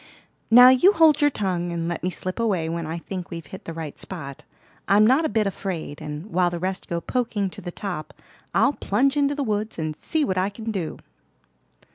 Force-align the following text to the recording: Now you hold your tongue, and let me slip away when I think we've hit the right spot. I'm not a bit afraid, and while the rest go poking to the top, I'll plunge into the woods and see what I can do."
Now 0.49 0.69
you 0.69 0.93
hold 0.93 1.21
your 1.21 1.29
tongue, 1.29 1.71
and 1.71 1.87
let 1.87 2.01
me 2.01 2.09
slip 2.09 2.39
away 2.39 2.67
when 2.67 2.87
I 2.87 2.97
think 2.97 3.29
we've 3.29 3.45
hit 3.45 3.65
the 3.65 3.71
right 3.73 3.99
spot. 3.99 4.41
I'm 4.87 5.05
not 5.05 5.25
a 5.25 5.29
bit 5.29 5.45
afraid, 5.45 6.01
and 6.01 6.25
while 6.31 6.49
the 6.49 6.57
rest 6.57 6.87
go 6.87 6.99
poking 6.99 7.51
to 7.51 7.61
the 7.61 7.69
top, 7.71 8.11
I'll 8.51 8.73
plunge 8.73 9.15
into 9.15 9.35
the 9.35 9.43
woods 9.43 9.77
and 9.77 9.95
see 9.95 10.25
what 10.25 10.39
I 10.39 10.49
can 10.49 10.71
do." 10.71 10.97